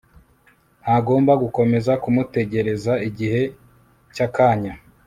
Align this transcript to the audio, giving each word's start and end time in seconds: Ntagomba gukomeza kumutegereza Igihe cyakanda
Ntagomba 0.81 1.31
gukomeza 1.43 1.91
kumutegereza 2.03 2.93
Igihe 3.09 3.41
cyakanda 4.15 4.71